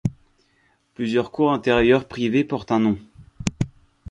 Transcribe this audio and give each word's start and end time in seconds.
Plusieurs 0.95 1.29
cours 1.29 1.53
intérieures 1.53 2.07
privées 2.07 2.43
portent 2.43 2.71
un 2.71 2.79
nom. 2.79 2.97